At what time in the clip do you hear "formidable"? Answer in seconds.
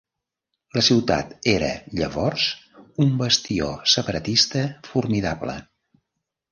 4.93-5.63